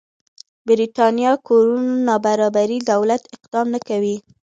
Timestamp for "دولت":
2.91-3.21